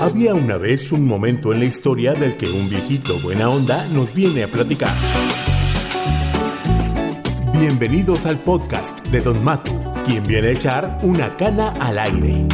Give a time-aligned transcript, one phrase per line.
[0.00, 4.12] Había una vez un momento en la historia del que un viejito buena onda nos
[4.12, 4.94] viene a platicar.
[7.52, 9.72] Bienvenidos al podcast de Don Matu,
[10.04, 12.46] quien viene a echar una cana al aire.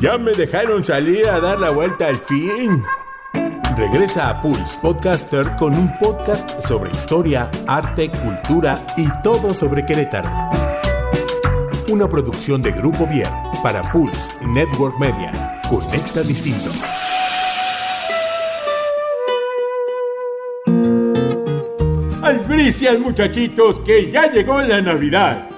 [0.00, 2.82] Ya me dejaron salir a dar la vuelta al fin.
[3.76, 10.30] Regresa a Pulse Podcaster con un podcast sobre historia, arte, cultura y todo sobre Querétaro.
[11.88, 13.30] Una producción de Grupo Vier
[13.62, 15.45] para Pulse Network Media.
[15.68, 16.70] Conecta distinto.
[22.22, 25.48] Albricias muchachitos, que ya llegó la Navidad.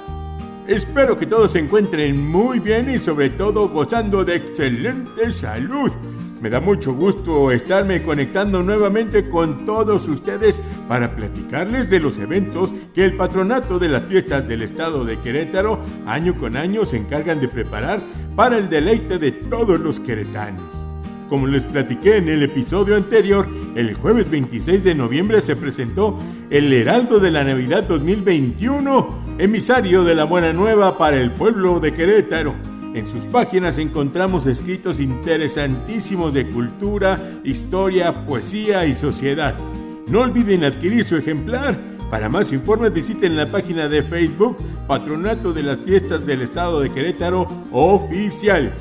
[0.67, 5.93] Espero que todos se encuentren muy bien y sobre todo gozando de excelente salud.
[6.41, 12.73] Me da mucho gusto estarme conectando nuevamente con todos ustedes para platicarles de los eventos
[12.95, 17.41] que el patronato de las fiestas del estado de Querétaro año con año se encargan
[17.41, 18.01] de preparar
[18.37, 20.63] para el deleite de todos los queretanos.
[21.29, 26.19] Como les platiqué en el episodio anterior, el jueves 26 de noviembre se presentó
[26.51, 31.93] el Heraldo de la Navidad 2021, emisario de la Buena Nueva para el pueblo de
[31.93, 32.78] Querétaro.
[32.95, 39.55] En sus páginas encontramos escritos interesantísimos de cultura, historia, poesía y sociedad.
[40.09, 41.79] No olviden adquirir su ejemplar.
[42.11, 46.91] Para más informes visiten la página de Facebook Patronato de las Fiestas del Estado de
[46.91, 48.73] Querétaro Oficial.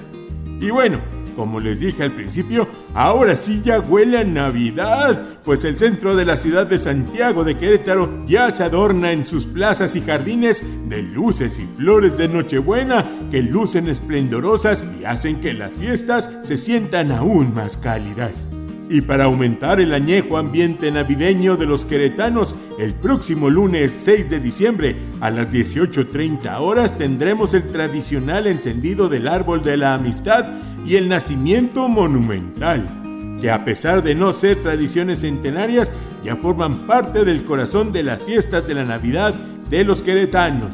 [0.62, 1.02] Y bueno,
[1.38, 6.26] como les dije al principio, ahora sí ya huele a Navidad, pues el centro de
[6.26, 11.04] la ciudad de Santiago de Querétaro ya se adorna en sus plazas y jardines de
[11.04, 17.12] luces y flores de Nochebuena que lucen esplendorosas y hacen que las fiestas se sientan
[17.12, 18.48] aún más cálidas.
[18.90, 24.40] Y para aumentar el añejo ambiente navideño de los queretanos, el próximo lunes 6 de
[24.40, 30.46] diciembre a las 18.30 horas tendremos el tradicional encendido del árbol de la amistad
[30.88, 32.88] y el nacimiento monumental,
[33.42, 35.92] que a pesar de no ser tradiciones centenarias,
[36.24, 39.34] ya forman parte del corazón de las fiestas de la Navidad
[39.70, 40.74] de los queretanos.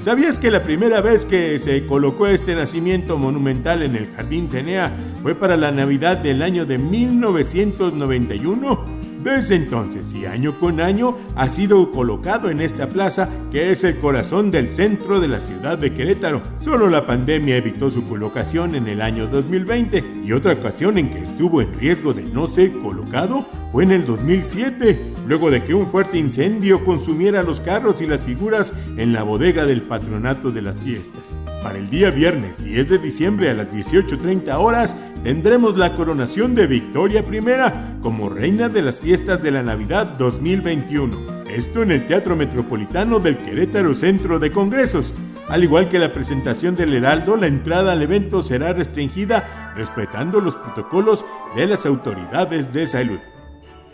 [0.00, 4.96] ¿Sabías que la primera vez que se colocó este nacimiento monumental en el Jardín Cenea
[5.22, 8.99] fue para la Navidad del año de 1991?
[9.22, 13.98] Desde entonces y año con año ha sido colocado en esta plaza que es el
[13.98, 16.42] corazón del centro de la ciudad de Querétaro.
[16.60, 21.18] Solo la pandemia evitó su colocación en el año 2020 y otra ocasión en que
[21.18, 25.86] estuvo en riesgo de no ser colocado fue en el 2007, luego de que un
[25.86, 30.80] fuerte incendio consumiera los carros y las figuras en la bodega del patronato de las
[30.80, 31.38] fiestas.
[31.62, 36.66] Para el día viernes 10 de diciembre a las 18.30 horas tendremos la coronación de
[36.66, 41.40] Victoria I como reina de las fiestas de la Navidad 2021.
[41.48, 45.12] Esto en el Teatro Metropolitano del Querétaro Centro de Congresos.
[45.48, 50.56] Al igual que la presentación del Heraldo, la entrada al evento será restringida respetando los
[50.56, 51.26] protocolos
[51.56, 53.18] de las autoridades de salud.